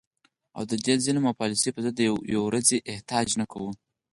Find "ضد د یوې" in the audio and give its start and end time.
1.85-2.37